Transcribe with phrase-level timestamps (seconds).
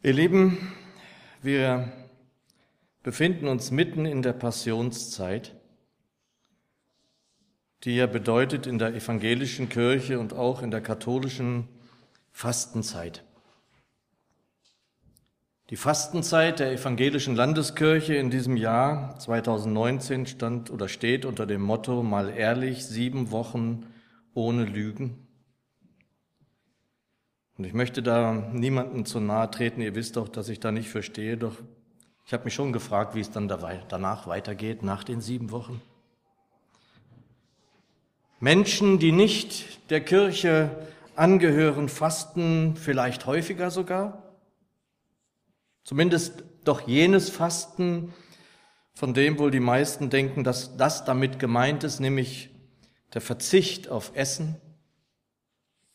[0.00, 0.56] Ihr Lieben,
[1.42, 1.92] wir
[3.02, 5.56] befinden uns mitten in der Passionszeit,
[7.82, 11.66] die ja bedeutet in der evangelischen Kirche und auch in der katholischen
[12.30, 13.24] Fastenzeit.
[15.70, 22.04] Die Fastenzeit der evangelischen Landeskirche in diesem Jahr 2019 stand oder steht unter dem Motto
[22.04, 23.84] mal ehrlich, sieben Wochen
[24.32, 25.27] ohne Lügen.
[27.58, 29.80] Und ich möchte da niemandem zu nahe treten.
[29.80, 31.36] Ihr wisst doch, dass ich da nicht verstehe.
[31.36, 31.56] Doch
[32.24, 35.82] ich habe mich schon gefragt, wie es dann danach weitergeht, nach den sieben Wochen.
[38.38, 40.70] Menschen, die nicht der Kirche
[41.16, 44.22] angehören, fasten vielleicht häufiger sogar.
[45.82, 48.14] Zumindest doch jenes Fasten,
[48.94, 52.50] von dem wohl die meisten denken, dass das damit gemeint ist, nämlich
[53.14, 54.60] der Verzicht auf Essen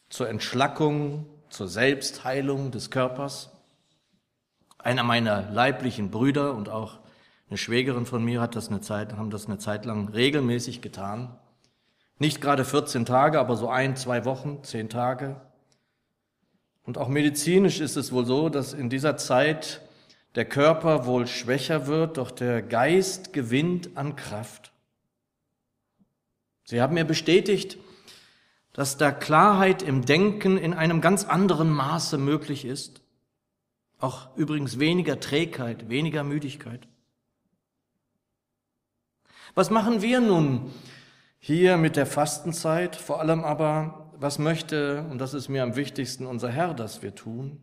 [0.09, 3.51] zur Entschlackung, zur Selbstheilung des Körpers.
[4.79, 6.99] Einer meiner leiblichen Brüder und auch
[7.47, 11.37] eine Schwägerin von mir hat das eine Zeit, haben das eine Zeit lang regelmäßig getan.
[12.17, 15.39] Nicht gerade 14 Tage, aber so ein, zwei Wochen, zehn Tage.
[16.81, 19.81] Und auch medizinisch ist es wohl so, dass in dieser Zeit
[20.33, 24.71] der Körper wohl schwächer wird, doch der Geist gewinnt an Kraft.
[26.63, 27.77] Sie haben mir bestätigt,
[28.73, 33.01] dass da Klarheit im Denken in einem ganz anderen Maße möglich ist.
[33.99, 36.87] Auch übrigens weniger Trägheit, weniger Müdigkeit.
[39.55, 40.71] Was machen wir nun
[41.37, 42.95] hier mit der Fastenzeit?
[42.95, 47.13] Vor allem aber, was möchte, und das ist mir am wichtigsten, unser Herr, dass wir
[47.13, 47.61] tun?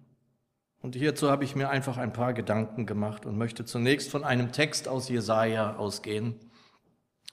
[0.80, 4.52] Und hierzu habe ich mir einfach ein paar Gedanken gemacht und möchte zunächst von einem
[4.52, 6.36] Text aus Jesaja ausgehen.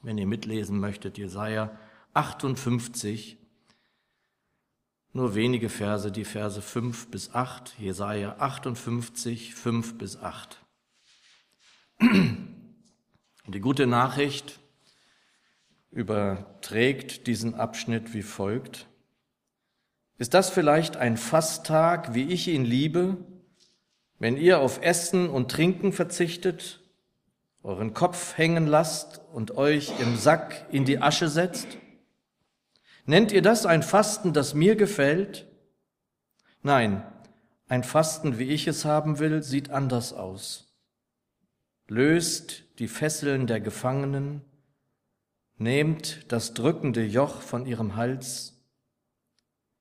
[0.02, 1.72] Wenn ihr mitlesen möchtet, Jesaja
[2.14, 3.38] 58,
[5.18, 10.60] nur wenige Verse, die Verse 5 bis 8, Jesaja 58, 5 bis 8.
[12.00, 12.46] Und
[13.48, 14.60] die gute Nachricht
[15.90, 18.88] überträgt diesen Abschnitt wie folgt.
[20.20, 23.18] Ist das vielleicht ein Fasttag, wie ich ihn liebe,
[24.20, 26.80] wenn ihr auf Essen und Trinken verzichtet,
[27.64, 31.80] euren Kopf hängen lasst und euch im Sack in die Asche setzt?
[33.08, 35.48] Nennt ihr das ein Fasten, das mir gefällt?
[36.62, 37.04] Nein,
[37.70, 40.74] ein Fasten, wie ich es haben will, sieht anders aus.
[41.88, 44.42] Löst die Fesseln der Gefangenen,
[45.56, 48.62] nehmt das drückende Joch von ihrem Hals,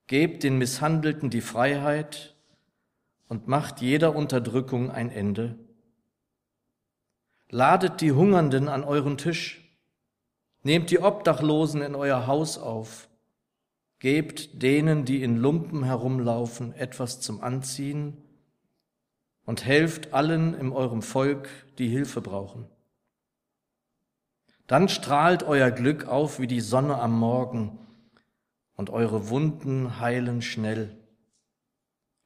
[0.06, 2.36] gebt den Misshandelten die Freiheit
[3.26, 5.58] und macht jeder Unterdrückung ein Ende.
[7.48, 9.68] Ladet die Hungernden an euren Tisch,
[10.62, 13.05] nehmt die Obdachlosen in euer Haus auf,
[13.98, 18.16] Gebt denen, die in Lumpen herumlaufen, etwas zum Anziehen
[19.46, 21.48] und helft allen in eurem Volk,
[21.78, 22.66] die Hilfe brauchen.
[24.66, 27.78] Dann strahlt euer Glück auf wie die Sonne am Morgen
[28.74, 30.96] und eure Wunden heilen schnell.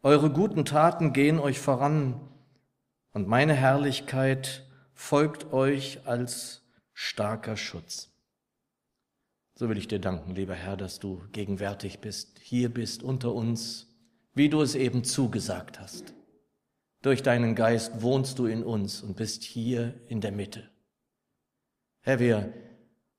[0.03, 2.19] Eure guten Taten gehen euch voran
[3.13, 6.63] und meine Herrlichkeit folgt euch als
[6.95, 8.10] starker Schutz.
[9.61, 13.89] So will ich dir danken, lieber Herr, dass du gegenwärtig bist, hier bist unter uns,
[14.33, 16.15] wie du es eben zugesagt hast.
[17.03, 20.71] Durch deinen Geist wohnst du in uns und bist hier in der Mitte.
[22.01, 22.55] Herr, wir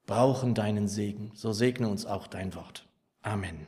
[0.07, 2.89] brauchen deinen Segen, so segne uns auch dein Wort.
[3.21, 3.67] Amen.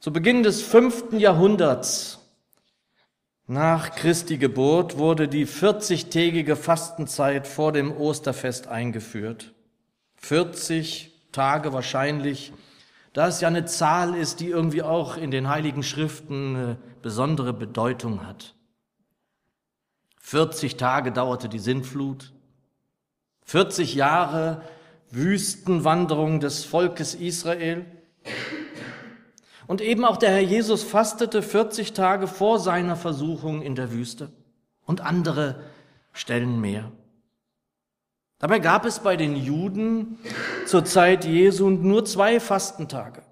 [0.00, 2.23] Zu Beginn des fünften Jahrhunderts
[3.46, 9.52] nach Christi Geburt wurde die 40-tägige Fastenzeit vor dem Osterfest eingeführt.
[10.16, 12.52] 40 Tage wahrscheinlich,
[13.12, 17.52] da es ja eine Zahl ist, die irgendwie auch in den heiligen Schriften eine besondere
[17.52, 18.54] Bedeutung hat.
[20.20, 22.32] 40 Tage dauerte die Sintflut,
[23.44, 24.62] 40 Jahre
[25.10, 27.84] Wüstenwanderung des Volkes Israel.
[29.66, 34.30] Und eben auch der Herr Jesus fastete 40 Tage vor seiner Versuchung in der Wüste
[34.84, 35.60] und andere
[36.12, 36.92] Stellen mehr.
[38.38, 40.18] Dabei gab es bei den Juden
[40.66, 43.22] zur Zeit Jesu nur zwei Fastentage.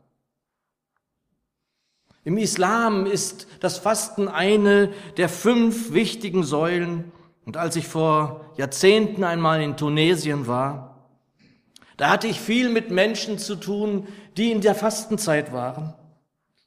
[2.24, 7.10] Im Islam ist das Fasten eine der fünf wichtigen Säulen.
[7.44, 11.08] Und als ich vor Jahrzehnten einmal in Tunesien war,
[11.96, 14.06] da hatte ich viel mit Menschen zu tun,
[14.36, 15.94] die in der Fastenzeit waren.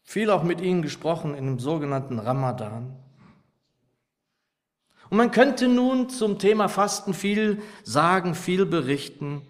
[0.06, 2.96] Viel auch mit ihnen gesprochen in dem sogenannten Ramadan.
[5.10, 9.42] Und man könnte nun zum Thema Fasten viel sagen, viel berichten,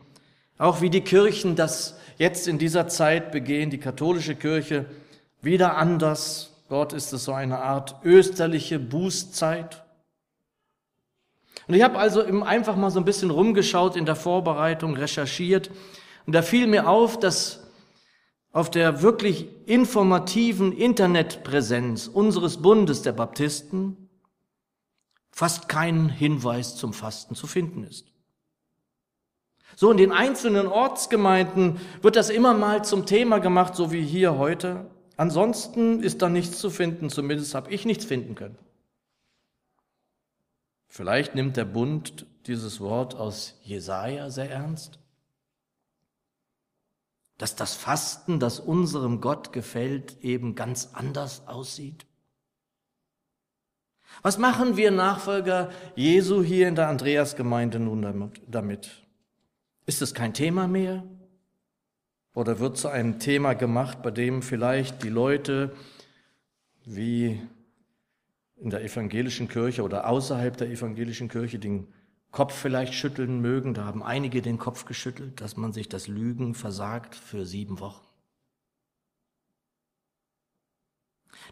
[0.57, 4.85] auch wie die Kirchen das jetzt in dieser Zeit begehen, die katholische Kirche
[5.41, 9.83] wieder anders, Dort ist es so eine Art österliche Bußzeit.
[11.67, 15.69] Und ich habe also einfach mal so ein bisschen rumgeschaut in der Vorbereitung, recherchiert.
[16.25, 17.64] Und da fiel mir auf, dass
[18.55, 24.09] auf der wirklich informativen Internetpräsenz unseres Bundes der Baptisten
[25.29, 28.13] fast kein Hinweis zum Fasten zu finden ist.
[29.75, 34.37] So in den einzelnen Ortsgemeinden wird das immer mal zum Thema gemacht, so wie hier
[34.37, 34.89] heute.
[35.17, 38.57] Ansonsten ist da nichts zu finden, zumindest habe ich nichts finden können.
[40.87, 44.97] Vielleicht nimmt der Bund dieses Wort aus Jesaja sehr ernst
[47.37, 52.05] dass das Fasten, das unserem Gott gefällt, eben ganz anders aussieht?
[54.21, 59.03] Was machen wir Nachfolger Jesu hier in der Andreasgemeinde nun damit?
[59.85, 61.03] Ist es kein Thema mehr?
[62.33, 65.75] Oder wird zu einem Thema gemacht, bei dem vielleicht die Leute
[66.85, 67.41] wie
[68.57, 71.87] in der evangelischen Kirche oder außerhalb der evangelischen Kirche den
[72.35, 73.73] Kopf vielleicht schütteln mögen.
[73.73, 78.05] Da haben einige den Kopf geschüttelt, dass man sich das Lügen versagt für sieben Wochen.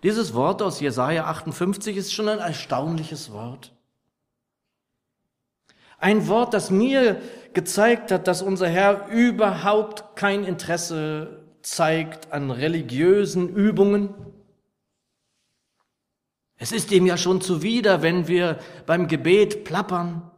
[0.03, 3.71] Dieses Wort aus Jesaja 58 ist schon ein erstaunliches Wort.
[5.99, 7.21] Ein Wort, das mir
[7.53, 14.13] gezeigt hat, dass unser Herr überhaupt kein Interesse zeigt an religiösen Übungen.
[16.57, 20.29] Es ist ihm ja schon zuwider, wenn wir beim Gebet plappern.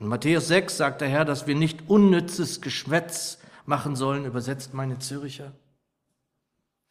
[0.00, 4.98] In Matthäus 6 sagt der Herr, dass wir nicht unnützes Geschwätz machen sollen, übersetzt meine
[4.98, 5.52] Zürcher.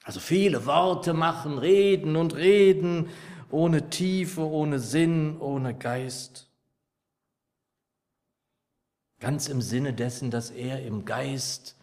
[0.04, 3.10] Also viele Worte machen, reden und reden,
[3.50, 6.52] ohne Tiefe, ohne Sinn, ohne Geist.
[9.20, 11.76] Ganz im Sinne dessen, dass er im Geist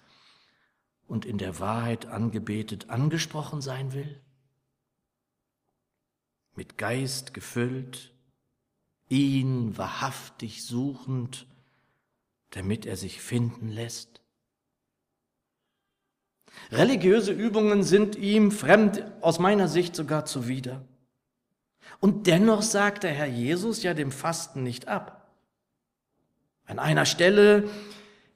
[1.09, 4.23] und in der Wahrheit angebetet, angesprochen sein will.
[6.55, 8.16] Mit Geist gefüllt,
[9.09, 11.47] ihn wahrhaftig suchend,
[12.51, 14.21] damit er sich finden lässt?
[16.73, 20.85] Religiöse Übungen sind ihm fremd, aus meiner Sicht sogar zuwider.
[22.01, 25.31] Und dennoch sagt der Herr Jesus ja dem Fasten nicht ab.
[26.67, 27.69] An einer Stelle,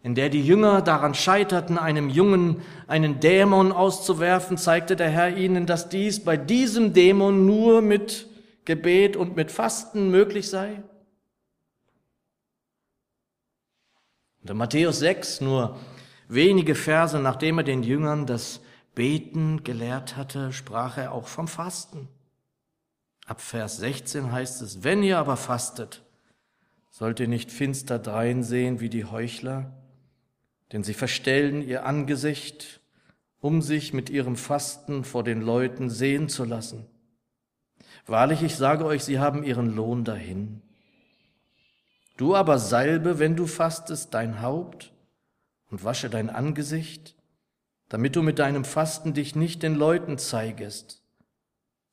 [0.03, 5.67] in der die Jünger daran scheiterten, einem Jungen einen Dämon auszuwerfen, zeigte der Herr ihnen,
[5.67, 8.30] dass dies bei diesem Dämon nur mit
[8.65, 10.83] Gebet und mit Fasten möglich sei?
[14.43, 15.79] Und in Matthäus 6, nur
[16.29, 18.61] wenige Verse nachdem er den Jüngern das
[18.95, 22.09] Beten gelehrt hatte, sprach er auch vom Fasten.
[23.27, 26.03] Ab Vers 16 heißt es, wenn ihr aber fastet,
[26.91, 29.73] sollt ihr nicht finster dreinsehen wie die Heuchler,
[30.73, 32.81] denn sie verstellen ihr Angesicht,
[33.41, 36.87] um sich mit ihrem Fasten vor den Leuten sehen zu lassen.
[38.11, 40.63] Wahrlich, ich sage euch, sie haben ihren Lohn dahin.
[42.17, 44.93] Du aber salbe, wenn du fastest, dein Haupt
[45.71, 47.15] und wasche dein Angesicht,
[47.89, 51.05] damit du mit deinem Fasten dich nicht den Leuten zeigest,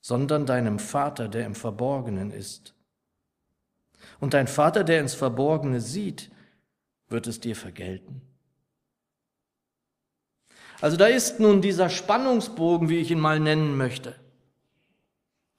[0.01, 2.73] sondern deinem Vater, der im Verborgenen ist.
[4.19, 6.31] Und dein Vater, der ins Verborgene sieht,
[7.09, 8.23] wird es dir vergelten.
[10.81, 14.15] Also da ist nun dieser Spannungsbogen, wie ich ihn mal nennen möchte.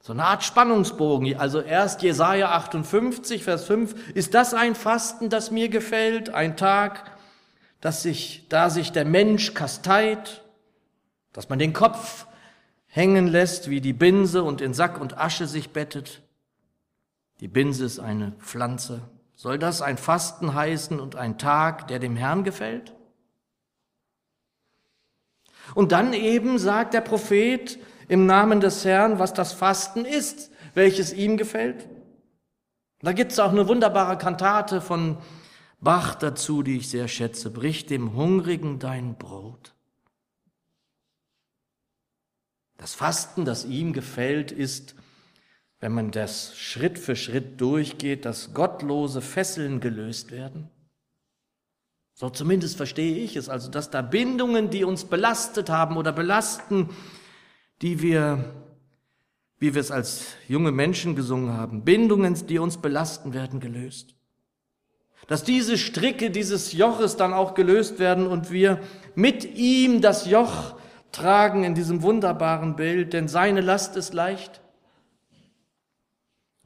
[0.01, 1.37] So eine Art Spannungsbogen.
[1.39, 4.15] Also erst Jesaja 58, Vers 5.
[4.15, 6.31] Ist das ein Fasten, das mir gefällt?
[6.31, 7.19] Ein Tag,
[7.81, 10.45] dass sich, da sich der Mensch kasteit,
[11.33, 12.27] dass man den Kopf
[12.87, 16.23] hängen lässt wie die Binse und in Sack und Asche sich bettet.
[17.41, 19.03] Die Binse ist eine Pflanze.
[19.37, 22.93] Soll das ein Fasten heißen und ein Tag, der dem Herrn gefällt?
[25.75, 31.13] Und dann eben sagt der Prophet, im Namen des Herrn, was das Fasten ist, welches
[31.13, 31.89] ihm gefällt.
[33.01, 35.19] Da gibt's auch eine wunderbare Kantate von
[35.81, 37.51] Bach dazu, die ich sehr schätze.
[37.51, 39.75] Brich dem Hungrigen dein Brot.
[42.77, 44.97] Das Fasten, das ihm gefällt, ist,
[45.81, 50.69] wenn man das Schritt für Schritt durchgeht, dass gottlose Fesseln gelöst werden.
[52.15, 56.89] So zumindest verstehe ich es, also dass da Bindungen, die uns belastet haben oder belasten,
[57.83, 58.53] die wir,
[59.59, 64.15] wie wir es als junge Menschen gesungen haben, Bindungen, die uns belasten, werden gelöst.
[65.27, 68.81] Dass diese Stricke dieses Joches dann auch gelöst werden und wir
[69.15, 70.77] mit ihm das Joch
[71.13, 74.61] tragen in diesem wunderbaren Bild, denn seine Last ist leicht.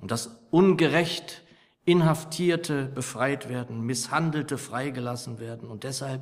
[0.00, 1.42] Und das ungerecht
[1.84, 5.68] Inhaftierte befreit werden, Misshandelte freigelassen werden.
[5.68, 6.20] Und deshalb,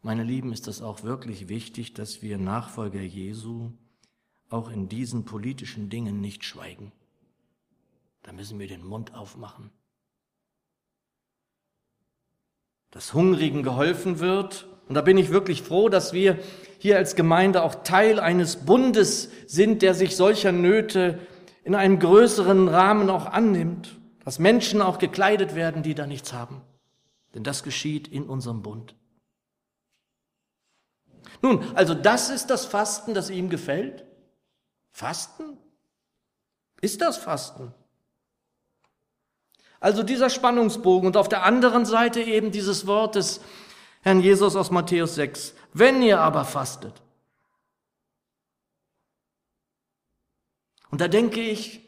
[0.00, 3.72] meine Lieben, ist es auch wirklich wichtig, dass wir Nachfolger Jesu
[4.50, 6.92] auch in diesen politischen Dingen nicht schweigen.
[8.22, 9.70] Da müssen wir den Mund aufmachen.
[12.90, 14.66] Dass Hungrigen geholfen wird.
[14.88, 16.38] Und da bin ich wirklich froh, dass wir
[16.78, 21.18] hier als Gemeinde auch Teil eines Bundes sind, der sich solcher Nöte
[21.64, 23.98] in einem größeren Rahmen auch annimmt.
[24.24, 26.62] Dass Menschen auch gekleidet werden, die da nichts haben.
[27.34, 28.94] Denn das geschieht in unserem Bund.
[31.42, 34.03] Nun, also das ist das Fasten, das ihm gefällt?
[34.94, 35.58] Fasten?
[36.80, 37.74] Ist das Fasten?
[39.80, 43.40] Also dieser Spannungsbogen und auf der anderen Seite eben dieses Wort des
[44.02, 45.54] Herrn Jesus aus Matthäus 6.
[45.72, 47.02] Wenn ihr aber fastet.
[50.90, 51.80] Und da denke ich,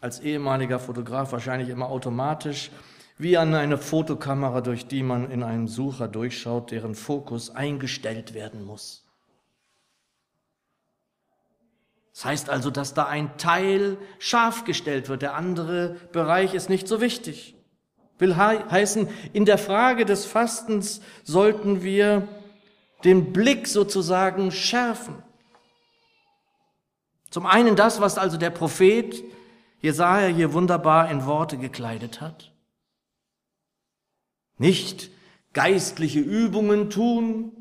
[0.00, 2.70] als ehemaliger Fotograf wahrscheinlich immer automatisch,
[3.18, 8.64] wie an eine Fotokamera, durch die man in einem Sucher durchschaut, deren Fokus eingestellt werden
[8.64, 9.11] muss.
[12.14, 16.86] Das heißt also, dass da ein Teil scharf gestellt wird, der andere Bereich ist nicht
[16.86, 17.56] so wichtig.
[18.18, 22.28] Will heißen, in der Frage des Fastens sollten wir
[23.04, 25.22] den Blick sozusagen schärfen.
[27.30, 29.24] Zum einen das, was also der Prophet
[29.80, 32.52] Jesaja hier wunderbar in Worte gekleidet hat.
[34.58, 35.10] Nicht
[35.52, 37.52] geistliche Übungen tun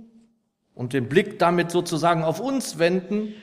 [0.75, 3.33] und den Blick damit sozusagen auf uns wenden,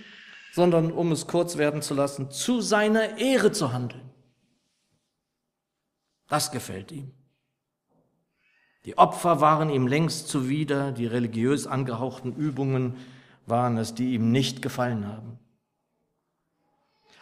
[0.52, 4.10] sondern um es kurz werden zu lassen, zu seiner Ehre zu handeln.
[6.28, 7.12] Das gefällt ihm.
[8.84, 12.96] Die Opfer waren ihm längst zuwider, die religiös angehauchten Übungen
[13.46, 15.38] waren es, die ihm nicht gefallen haben.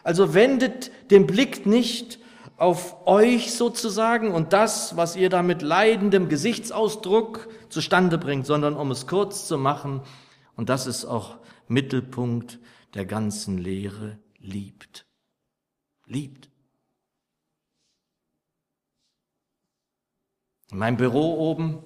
[0.03, 2.21] Also wendet den Blick nicht
[2.57, 8.91] auf euch sozusagen und das, was ihr da mit leidendem Gesichtsausdruck zustande bringt, sondern um
[8.91, 10.03] es kurz zu machen,
[10.57, 11.37] und das ist auch
[11.69, 12.59] Mittelpunkt
[12.95, 15.07] der ganzen Lehre, liebt.
[16.07, 16.51] Liebt.
[20.71, 21.85] In meinem Büro oben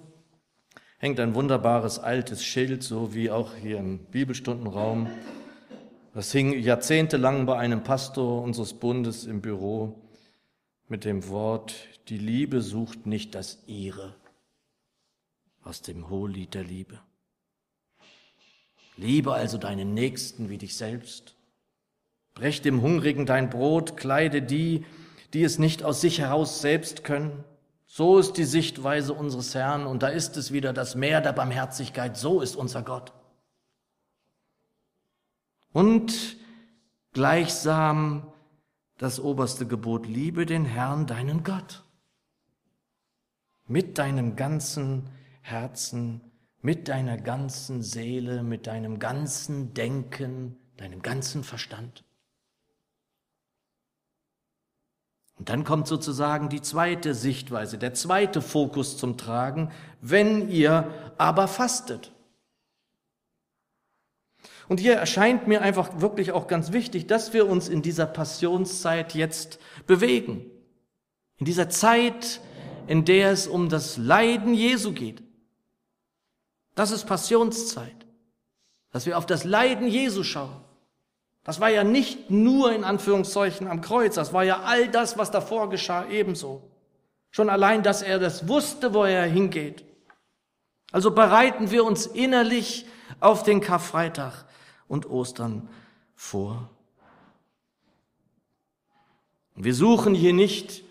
[0.99, 5.09] hängt ein wunderbares altes Schild, so wie auch hier im Bibelstundenraum.
[6.15, 10.01] Das hing jahrzehntelang bei einem Pastor unseres Bundes im Büro
[10.89, 11.75] mit dem Wort,
[12.09, 14.17] die Liebe sucht nicht das ihre
[15.63, 17.01] aus dem Hohelied der Liebe.
[18.97, 21.35] Liebe also deinen Nächsten wie dich selbst.
[22.35, 24.85] Brech dem Hungrigen dein Brot, kleide die,
[25.33, 27.45] die es nicht aus sich heraus selbst können.
[27.87, 32.17] So ist die Sichtweise unseres Herrn und da ist es wieder das Meer der Barmherzigkeit.
[32.17, 33.13] So ist unser Gott.
[35.73, 36.37] Und
[37.13, 38.33] gleichsam
[38.99, 41.85] das oberste Gebot, liebe den Herrn, deinen Gott.
[43.67, 45.09] Mit deinem ganzen
[45.43, 46.21] Herzen,
[46.63, 52.05] mit deiner ganzen Seele, mit deinem ganzen Denken, deinem ganzen Verstand.
[55.39, 59.71] Und dann kommt sozusagen die zweite Sichtweise, der zweite Fokus zum Tragen,
[60.03, 62.13] wenn ihr aber fastet.
[64.69, 69.15] Und hier erscheint mir einfach wirklich auch ganz wichtig, dass wir uns in dieser Passionszeit
[69.15, 70.45] jetzt bewegen.
[71.39, 72.43] In dieser Zeit,
[72.87, 75.23] in der es um das Leiden Jesu geht.
[76.75, 77.97] Das ist Passionszeit.
[78.93, 80.57] Dass wir auf das Leiden Jesu schauen.
[81.45, 85.31] Das war ja nicht nur in Anführungszeichen am Kreuz, das war ja all das, was
[85.31, 86.63] davor geschah, ebenso.
[87.31, 89.85] Schon allein, dass er das wusste, wo er hingeht.
[90.93, 92.87] Also bereiten wir uns innerlich
[93.21, 94.45] auf den Karfreitag
[94.89, 95.69] und Ostern
[96.15, 96.69] vor.
[99.55, 100.83] Wir suchen hier nicht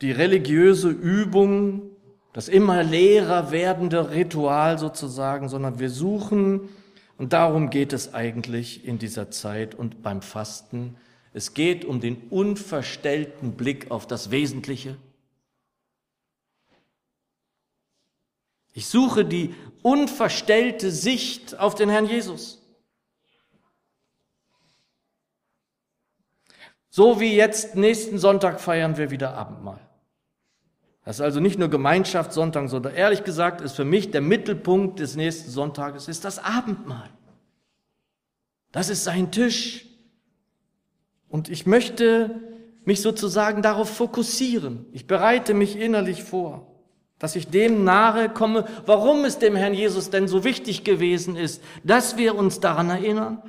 [0.00, 1.90] die religiöse Übung,
[2.34, 6.68] das immer leerer werdende Ritual sozusagen, sondern wir suchen,
[7.16, 10.96] und darum geht es eigentlich in dieser Zeit und beim Fasten,
[11.32, 14.96] es geht um den unverstellten Blick auf das Wesentliche.
[18.72, 22.60] Ich suche die unverstellte Sicht auf den Herrn Jesus.
[26.90, 29.93] So wie jetzt nächsten Sonntag feiern wir wieder Abendmahl.
[31.04, 35.16] Das ist also nicht nur Gemeinschaftssonntag, sondern ehrlich gesagt ist für mich der Mittelpunkt des
[35.16, 37.10] nächsten Sonntages ist das Abendmahl.
[38.72, 39.86] Das ist sein Tisch.
[41.28, 42.40] Und ich möchte
[42.84, 44.86] mich sozusagen darauf fokussieren.
[44.92, 46.66] Ich bereite mich innerlich vor,
[47.18, 51.62] dass ich dem nahe komme, warum es dem Herrn Jesus denn so wichtig gewesen ist,
[51.82, 53.42] dass wir uns daran erinnern,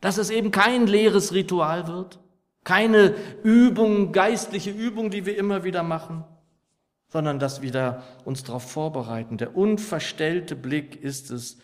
[0.00, 2.18] dass es eben kein leeres Ritual wird,
[2.64, 6.24] keine Übung, geistliche Übung, die wir immer wieder machen,
[7.08, 9.36] sondern dass wir da uns darauf vorbereiten.
[9.36, 11.58] Der unverstellte Blick ist es,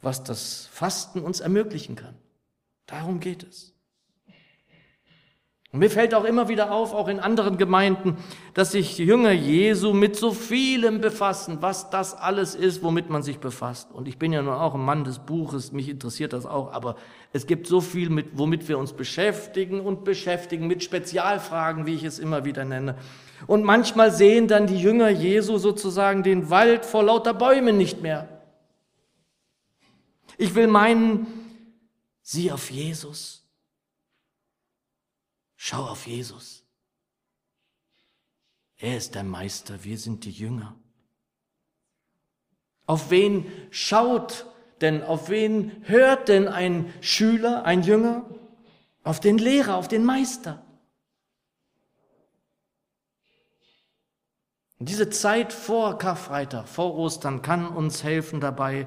[0.00, 2.14] was das Fasten uns ermöglichen kann.
[2.86, 3.73] Darum geht es.
[5.74, 8.16] Und mir fällt auch immer wieder auf, auch in anderen Gemeinden,
[8.54, 13.40] dass sich Jünger Jesu mit so vielem befassen, was das alles ist, womit man sich
[13.40, 13.90] befasst.
[13.90, 16.94] Und ich bin ja nun auch ein Mann des Buches, mich interessiert das auch, aber
[17.32, 22.04] es gibt so viel, mit, womit wir uns beschäftigen und beschäftigen, mit Spezialfragen, wie ich
[22.04, 22.94] es immer wieder nenne.
[23.48, 28.28] Und manchmal sehen dann die Jünger Jesu sozusagen den Wald vor lauter Bäumen nicht mehr.
[30.38, 31.26] Ich will meinen,
[32.22, 33.43] sieh auf Jesus
[35.66, 36.62] Schau auf Jesus.
[38.76, 40.76] Er ist der Meister, wir sind die Jünger.
[42.84, 44.44] Auf wen schaut
[44.82, 48.28] denn, auf wen hört denn ein Schüler, ein Jünger?
[49.04, 50.62] Auf den Lehrer, auf den Meister.
[54.80, 58.86] Diese Zeit vor Karfreitag, vor Ostern kann uns helfen dabei,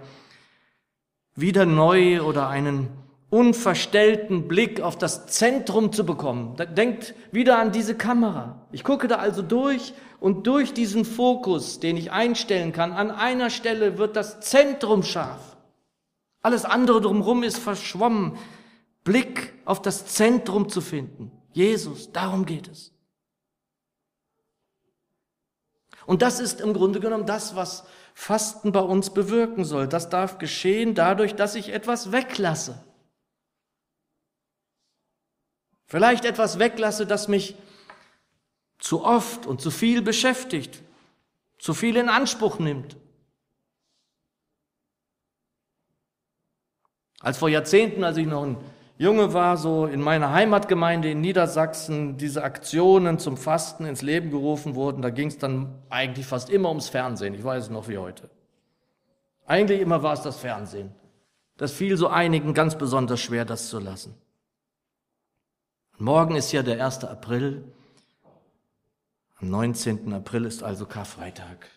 [1.34, 6.56] wieder neu oder einen unverstellten Blick auf das Zentrum zu bekommen.
[6.76, 8.68] Denkt wieder an diese Kamera.
[8.72, 13.50] Ich gucke da also durch und durch diesen Fokus, den ich einstellen kann, an einer
[13.50, 15.58] Stelle wird das Zentrum scharf.
[16.42, 18.38] Alles andere drumherum ist verschwommen.
[19.04, 21.32] Blick auf das Zentrum zu finden.
[21.52, 22.94] Jesus, darum geht es.
[26.06, 29.88] Und das ist im Grunde genommen das, was Fasten bei uns bewirken soll.
[29.88, 32.87] Das darf geschehen dadurch, dass ich etwas weglasse.
[35.88, 37.56] Vielleicht etwas weglasse, das mich
[38.78, 40.84] zu oft und zu viel beschäftigt,
[41.58, 42.98] zu viel in Anspruch nimmt.
[47.20, 48.58] Als vor Jahrzehnten, als ich noch ein
[49.00, 54.76] Junge war, so in meiner Heimatgemeinde in Niedersachsen, diese Aktionen zum Fasten ins Leben gerufen
[54.76, 57.34] wurden, da ging es dann eigentlich fast immer ums Fernsehen.
[57.34, 58.30] Ich weiß es noch wie heute.
[59.46, 60.94] Eigentlich immer war es das Fernsehen.
[61.58, 64.16] Das fiel so einigen ganz besonders schwer, das zu lassen.
[66.00, 67.06] Morgen ist ja der 1.
[67.06, 67.64] April.
[69.38, 70.14] Am 19.
[70.14, 71.68] April ist also Karfreitag.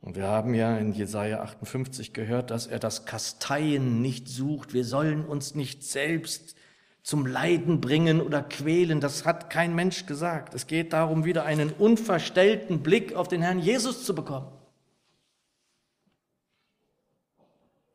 [0.00, 4.72] Und wir haben ja in Jesaja 58 gehört, dass er das Kasteien nicht sucht.
[4.72, 6.56] Wir sollen uns nicht selbst
[7.02, 9.00] zum Leiden bringen oder quälen.
[9.00, 10.54] Das hat kein Mensch gesagt.
[10.54, 14.50] Es geht darum, wieder einen unverstellten Blick auf den Herrn Jesus zu bekommen.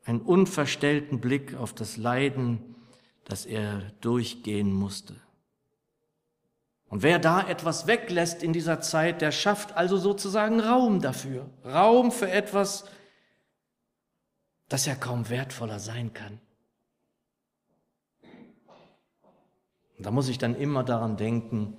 [0.05, 2.75] Einen unverstellten Blick auf das Leiden
[3.27, 5.15] das er durchgehen musste.
[6.87, 11.49] Und wer da etwas weglässt in dieser Zeit, der schafft also sozusagen Raum dafür.
[11.65, 12.85] Raum für etwas,
[14.69, 16.39] das ja kaum wertvoller sein kann.
[19.97, 21.77] Und da muss ich dann immer daran denken,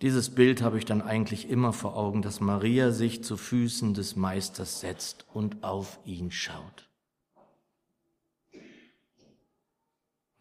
[0.00, 4.16] dieses Bild habe ich dann eigentlich immer vor Augen, dass Maria sich zu Füßen des
[4.16, 6.89] Meisters setzt und auf ihn schaut.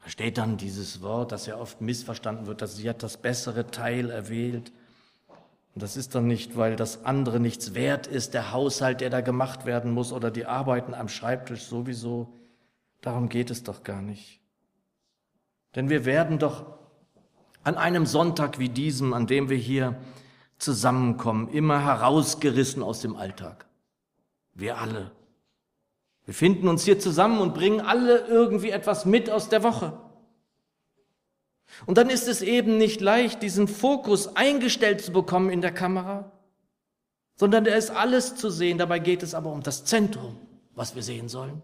[0.09, 3.67] Da steht dann dieses Wort, das ja oft missverstanden wird, dass sie hat das bessere
[3.67, 4.71] Teil erwählt.
[5.75, 9.21] Und das ist dann nicht, weil das andere nichts wert ist, der Haushalt, der da
[9.21, 12.33] gemacht werden muss oder die Arbeiten am Schreibtisch sowieso.
[13.01, 14.41] Darum geht es doch gar nicht.
[15.75, 16.65] Denn wir werden doch
[17.63, 19.95] an einem Sonntag wie diesem, an dem wir hier
[20.57, 23.67] zusammenkommen, immer herausgerissen aus dem Alltag.
[24.55, 25.11] Wir alle.
[26.29, 29.99] Wir finden uns hier zusammen und bringen alle irgendwie etwas mit aus der Woche.
[31.87, 36.31] Und dann ist es eben nicht leicht, diesen Fokus eingestellt zu bekommen in der Kamera,
[37.35, 38.77] sondern da ist alles zu sehen.
[38.77, 40.37] Dabei geht es aber um das Zentrum,
[40.75, 41.63] was wir sehen sollen.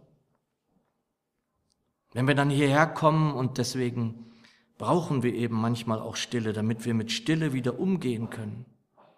[2.13, 4.31] Wenn wir dann hierher kommen und deswegen
[4.79, 8.65] brauchen wir eben manchmal auch Stille, damit wir mit Stille wieder umgehen können,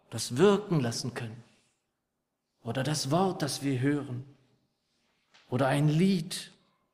[0.10, 1.41] das wirken lassen können.
[2.65, 4.25] Oder das Wort, das wir hören
[5.49, 6.51] oder ein Lied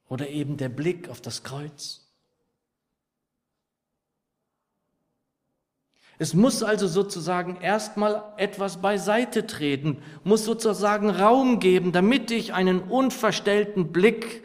[0.09, 2.03] oder eben der Blick auf das Kreuz.
[6.19, 12.83] Es muss also sozusagen erstmal etwas beiseite treten, muss sozusagen Raum geben, damit ich einen
[12.83, 14.43] unverstellten Blick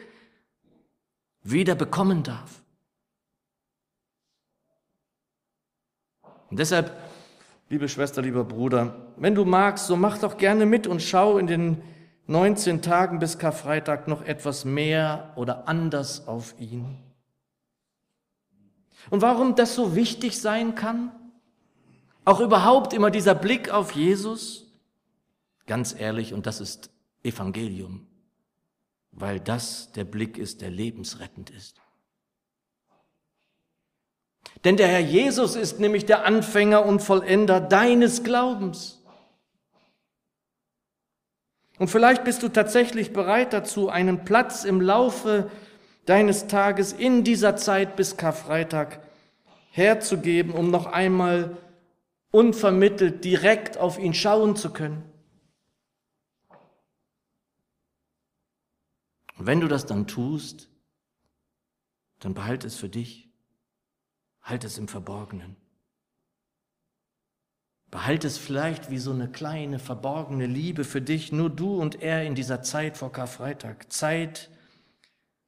[1.43, 2.63] wieder bekommen darf.
[6.49, 6.91] Und deshalb,
[7.69, 11.45] liebe Schwester, lieber Bruder, wenn du magst, so mach doch gerne mit und schau in
[11.45, 11.83] den
[12.29, 16.95] 19 Tagen bis Karfreitag noch etwas mehr oder anders auf ihn.
[19.09, 21.11] Und warum das so wichtig sein kann?
[22.25, 24.67] Auch überhaupt immer dieser Blick auf Jesus?
[25.65, 26.91] Ganz ehrlich, und das ist
[27.23, 28.05] Evangelium,
[29.11, 31.81] weil das der Blick ist, der lebensrettend ist.
[34.63, 38.98] Denn der Herr Jesus ist nämlich der Anfänger und Vollender deines Glaubens.
[41.79, 45.49] Und vielleicht bist du tatsächlich bereit dazu, einen Platz im Laufe
[46.05, 48.99] deines Tages in dieser Zeit bis Karfreitag
[49.71, 51.57] herzugeben, um noch einmal
[52.31, 55.03] unvermittelt direkt auf ihn schauen zu können.
[59.37, 60.69] Und wenn du das dann tust,
[62.19, 63.31] dann behalte es für dich,
[64.41, 65.55] halt es im Verborgenen.
[67.91, 72.23] Behalte es vielleicht wie so eine kleine verborgene Liebe für dich, nur du und er
[72.23, 74.51] in dieser Zeit vor Karfreitag, Zeit,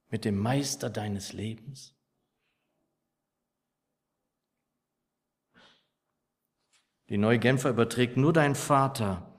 [0.09, 1.95] mit dem Meister deines Lebens?
[7.09, 9.31] Die Neue Genfer überträgt nur dein Vater,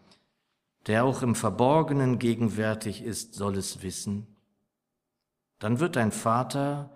[0.87, 4.37] der auch im Verborgenen gegenwärtig ist, soll es wissen.
[5.59, 6.91] Dann wird dein Vater,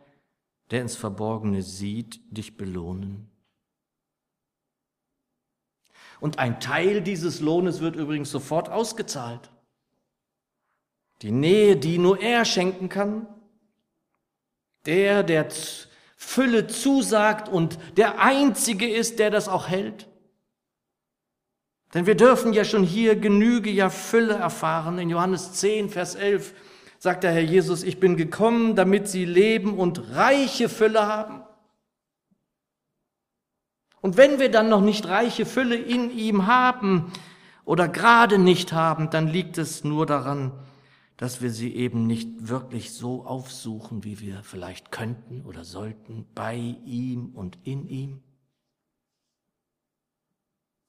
[0.71, 3.31] der ins Verborgene sieht, dich belohnen.
[6.21, 9.51] Und ein Teil dieses Lohnes wird übrigens sofort ausgezahlt.
[11.23, 13.27] Die Nähe, die nur er schenken kann,
[14.85, 15.49] der, der
[16.17, 20.09] Fülle zusagt und der Einzige ist, der das auch hält.
[21.95, 24.99] Denn wir dürfen ja schon hier Genüge, ja Fülle erfahren.
[24.99, 26.53] In Johannes 10, Vers 11
[26.99, 31.46] sagt der Herr Jesus, ich bin gekommen, damit sie leben und reiche Fülle haben.
[34.07, 37.11] Und wenn wir dann noch nicht reiche Fülle in ihm haben
[37.65, 40.53] oder gerade nicht haben, dann liegt es nur daran,
[41.17, 46.77] dass wir sie eben nicht wirklich so aufsuchen, wie wir vielleicht könnten oder sollten, bei
[46.85, 48.23] ihm und in ihm.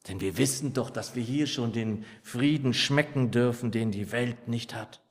[0.07, 4.47] Denn wir wissen doch, dass wir hier schon den Frieden schmecken dürfen, den die Welt
[4.47, 5.01] nicht hat.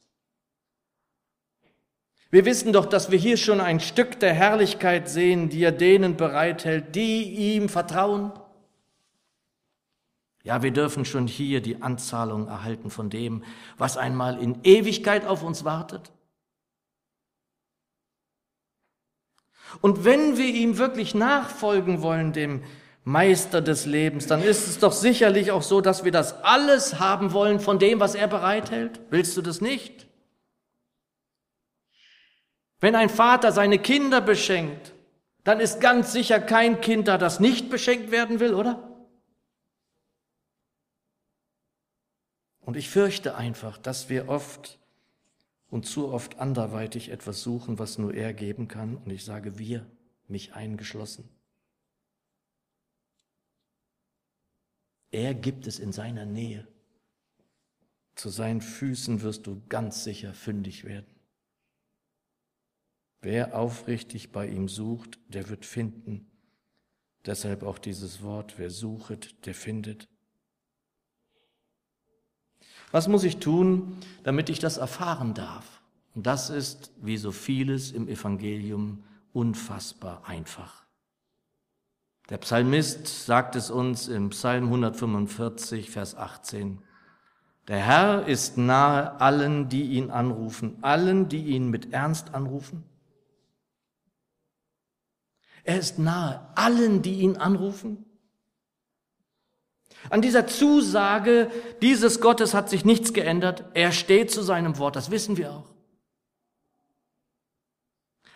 [2.36, 6.18] Wir wissen doch, dass wir hier schon ein Stück der Herrlichkeit sehen, die er denen
[6.18, 8.30] bereithält, die ihm vertrauen.
[10.42, 13.42] Ja, wir dürfen schon hier die Anzahlung erhalten von dem,
[13.78, 16.12] was einmal in Ewigkeit auf uns wartet.
[19.80, 22.62] Und wenn wir ihm wirklich nachfolgen wollen, dem
[23.02, 27.32] Meister des Lebens, dann ist es doch sicherlich auch so, dass wir das alles haben
[27.32, 29.00] wollen von dem, was er bereithält.
[29.08, 30.06] Willst du das nicht?
[32.80, 34.92] Wenn ein Vater seine Kinder beschenkt,
[35.44, 38.96] dann ist ganz sicher kein Kind da, das nicht beschenkt werden will, oder?
[42.60, 44.80] Und ich fürchte einfach, dass wir oft
[45.70, 48.96] und zu oft anderweitig etwas suchen, was nur er geben kann.
[48.96, 49.86] Und ich sage wir,
[50.26, 51.28] mich eingeschlossen.
[55.12, 56.66] Er gibt es in seiner Nähe.
[58.16, 61.15] Zu seinen Füßen wirst du ganz sicher fündig werden.
[63.26, 66.30] Wer aufrichtig bei ihm sucht, der wird finden.
[67.24, 70.06] Deshalb auch dieses Wort, wer suchet, der findet.
[72.92, 75.82] Was muss ich tun, damit ich das erfahren darf?
[76.14, 80.86] Und das ist, wie so vieles im Evangelium, unfassbar einfach.
[82.30, 86.78] Der Psalmist sagt es uns im Psalm 145, Vers 18.
[87.66, 92.84] Der Herr ist nahe allen, die ihn anrufen, allen, die ihn mit Ernst anrufen.
[95.66, 98.04] Er ist nahe allen, die ihn anrufen.
[100.10, 101.50] An dieser Zusage
[101.82, 103.64] dieses Gottes hat sich nichts geändert.
[103.74, 105.74] Er steht zu seinem Wort, das wissen wir auch.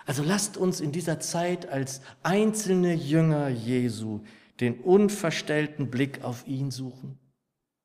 [0.06, 4.24] Also lasst uns in dieser Zeit als einzelne Jünger Jesu
[4.58, 7.16] den unverstellten Blick auf ihn suchen.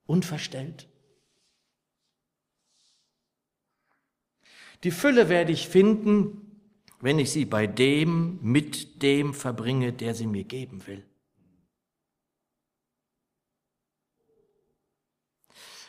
[0.07, 0.87] Unverstellt.
[4.83, 6.44] Die Fülle werde ich finden,
[7.05, 11.03] wenn ich sie bei dem, mit dem verbringe, der sie mir geben will.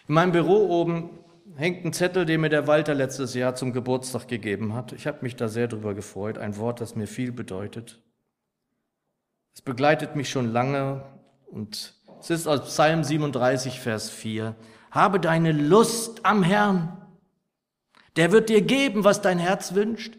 [0.07, 1.09] In meinem Büro oben
[1.57, 4.93] hängt ein Zettel, den mir der Walter letztes Jahr zum Geburtstag gegeben hat.
[4.93, 6.37] Ich habe mich da sehr drüber gefreut.
[6.37, 7.99] Ein Wort, das mir viel bedeutet.
[9.55, 11.03] Es begleitet mich schon lange
[11.47, 14.55] und es ist aus Psalm 37, Vers 4.
[14.91, 16.95] Habe deine Lust am Herrn.
[18.17, 20.13] Der wird dir geben, was dein Herz wünscht.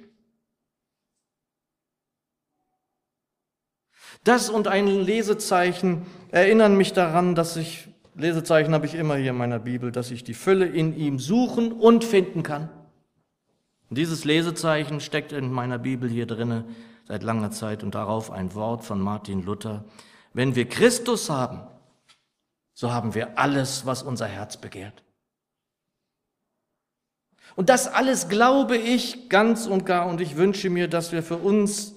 [4.27, 9.37] Das und ein Lesezeichen erinnern mich daran, dass ich Lesezeichen habe ich immer hier in
[9.37, 12.69] meiner Bibel, dass ich die Fülle in ihm suchen und finden kann.
[13.89, 16.65] Und dieses Lesezeichen steckt in meiner Bibel hier drinne
[17.07, 19.85] seit langer Zeit und darauf ein Wort von Martin Luther.
[20.33, 21.61] Wenn wir Christus haben,
[22.73, 25.03] so haben wir alles, was unser Herz begehrt.
[27.55, 31.37] Und das alles glaube ich ganz und gar und ich wünsche mir, dass wir für
[31.37, 31.96] uns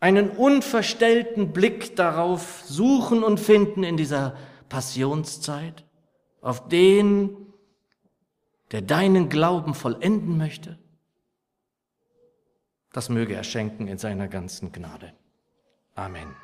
[0.00, 4.36] einen unverstellten Blick darauf suchen und finden in dieser
[4.68, 5.84] Passionszeit,
[6.40, 7.36] auf den,
[8.72, 10.78] der deinen Glauben vollenden möchte,
[12.96, 15.12] Das möge er schenken in seiner ganzen Gnade.
[15.96, 16.34] Amen.